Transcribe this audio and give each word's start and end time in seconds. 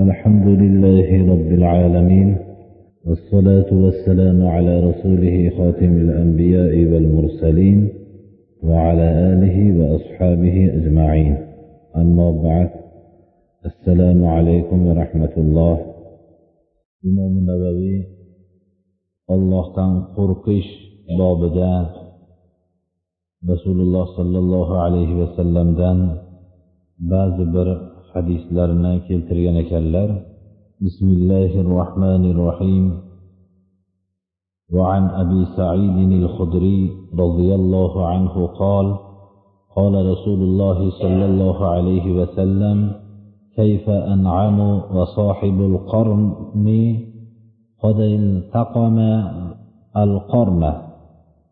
الحمد 0.00 0.46
لله 0.46 1.32
رب 1.32 1.52
العالمين 1.52 2.36
والصلاة 3.06 3.70
والسلام 3.72 4.46
على 4.46 4.80
رسوله 4.80 5.50
خاتم 5.58 5.92
الأنبياء 5.96 6.92
والمرسلين 6.92 7.88
وعلى 8.62 9.08
آله 9.32 9.56
وأصحابه 9.78 10.56
أجمعين. 10.78 11.36
أما 11.96 12.30
بعد 12.30 12.70
السلام 13.66 14.24
عليكم 14.24 14.86
ورحمة 14.86 15.34
الله. 15.36 15.74
إمام 17.04 17.32
النبوي 17.38 18.06
الله 19.30 19.72
كان 19.76 20.02
قرقش 20.16 20.66
بابدا. 21.18 21.74
رسول 23.50 23.80
الله 23.80 24.04
صلى 24.16 24.38
الله 24.38 24.78
عليه 24.82 25.14
وسلم 25.22 25.68
hadislarni 28.14 28.92
keltirgan 29.06 29.56
ekanlar. 29.64 30.10
بسم 30.80 31.08
الله 31.08 31.60
الرحمن 31.60 32.24
الرحيم 32.30 32.84
وعن 34.72 35.04
أبي 35.22 35.44
سعيد 35.56 36.12
الخدري 36.22 36.90
رضي 37.18 37.54
الله 37.54 38.06
عنه 38.06 38.46
قال 38.46 38.96
قال 39.76 39.94
رسول 40.12 40.40
الله 40.42 40.90
صلى 40.90 41.24
الله 41.24 41.66
عليه 41.68 42.12
وسلم 42.12 42.92
كيف 43.56 43.88
أنعم 43.90 44.60
وصاحب 44.96 45.60
القرن 45.60 46.32
قد 47.82 48.00
التقم 48.00 48.98
القرن 49.96 50.72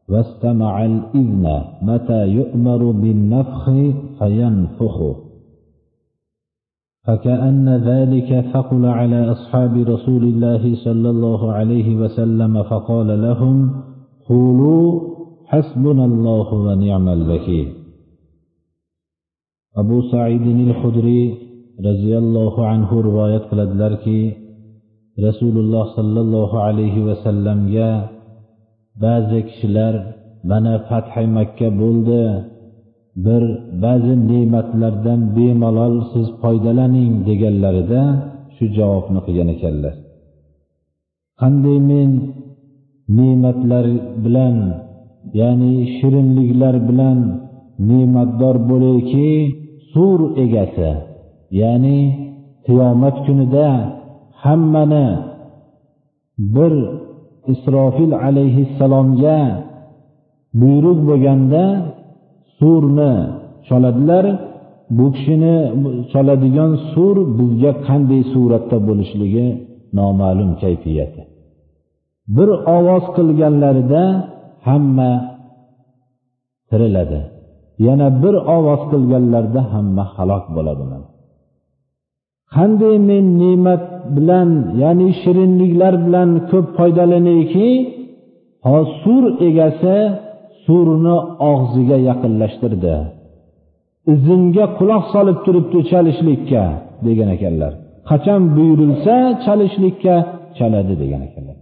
واستمع 0.09 0.85
الإذن 0.85 1.63
متى 1.83 2.27
يؤمر 2.29 2.91
بالنفخ 2.91 3.71
فينفخه 4.19 5.28
فكأن 7.09 7.69
ذلك 7.91 8.31
ثقل 8.53 8.85
على 8.87 9.33
أصحاب 9.33 9.77
رسول 9.77 10.23
الله 10.25 10.75
صلى 10.85 11.11
الله 11.11 11.53
عليه 11.53 11.97
وسلم 11.97 12.63
فقال 12.63 13.23
لهم 13.23 13.57
قولوا 14.29 15.01
حسبنا 15.47 16.05
الله 16.05 16.55
ونعم 16.55 17.09
الوكيل. 17.09 17.69
أبو 19.77 20.03
سعيد 20.13 20.47
الخدري 20.69 21.23
رضي 21.81 22.19
الله 22.19 22.67
عنه 22.67 23.01
رواية 23.01 23.39
قلدلركي 23.39 24.33
رسول 25.29 25.57
الله 25.59 25.85
صلى 25.97 26.21
الله 26.21 26.61
عليه 26.63 26.97
وسلم 27.05 27.69
يا 27.69 28.09
بعض 29.01 29.31
kishilar 29.49 29.95
mana 30.45 30.85
fathi 30.89 31.25
makka 31.27 31.69
bo'ldi 31.81 32.58
bir 33.25 33.43
ba'zi 33.83 34.15
ne'matlardan 34.31 35.21
bemalol 35.37 35.95
siz 36.13 36.27
foydalaning 36.43 37.13
deganlarida 37.29 38.03
shu 38.55 38.65
javobni 38.77 39.21
qilgan 39.27 39.49
ekanlar. 39.57 39.95
Qanday 41.41 41.79
men 41.91 42.11
ne'matlar 43.19 43.87
bilan 44.25 44.57
ya'ni 45.41 45.75
shirinliklar 45.97 46.75
bilan 46.89 47.19
ne'matdor 47.91 48.57
bo'layki 48.71 49.31
sur 49.93 50.19
egasi 50.45 50.91
ya'ni 51.61 51.99
qiyomat 52.67 53.17
kunida 53.27 53.69
hammani 54.43 55.09
bir 56.55 56.73
isrofil 57.53 58.13
alayhissalomga 58.27 59.39
buyruq 60.61 60.99
bo'lganda 61.09 61.65
surni 62.59 63.13
soladilar 63.69 64.25
bu 64.97 65.07
kishini 65.15 65.57
soladigan 66.13 66.73
sur 66.93 67.17
bizga 67.39 67.73
qanday 67.87 68.23
suratda 68.33 68.77
bo'lishligi 68.89 69.47
noma'lum 69.99 70.51
kayfiyati. 70.63 71.23
Bir 72.37 72.49
ovoz 72.77 73.05
qilganlarida 73.17 74.03
hamma 74.69 75.13
tiriladi. 76.71 77.21
Yana 77.87 78.09
bir 78.23 78.35
ovoz 78.57 78.83
qilganlarida 78.93 79.61
hamma 79.73 80.05
halok 80.15 80.45
bo'ladilar. 80.57 81.03
Qanday 82.55 82.97
men 83.11 83.25
ne'mat 83.43 83.85
bilan 84.17 84.51
ya'ni 84.83 85.09
shirinliklar 85.23 85.95
bilan 86.07 86.31
ko'p 86.51 86.67
foydalanayki 86.79 87.69
sur 89.03 89.23
egasi 89.49 89.97
surni 90.69 91.17
og'ziga 91.51 91.97
yaqinlashtirdi. 92.09 92.97
Izinga 94.13 94.65
quloq 94.79 95.05
solib 95.15 95.39
turibdi 95.47 95.79
chalishlikka 95.91 96.63
degan 97.07 97.29
ekanlar. 97.37 97.73
Qachon 98.11 98.43
buyurilsa 98.57 99.17
chalishlikka 99.45 100.15
chaladi 100.59 100.95
degan 101.03 101.23
ekanlar. 101.29 101.59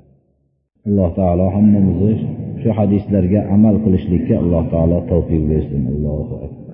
Alloh 0.87 1.11
taolo 1.19 1.47
hammamizni 1.56 2.12
shu 2.61 2.69
hadislarga 2.78 3.41
amal 3.55 3.77
qilishlikka 3.84 4.34
alloh 4.43 4.62
taolo 4.72 4.99
tavfiq 5.11 5.43
bersin. 5.50 5.83
Allohu 5.93 6.34
akbar. 6.47 6.66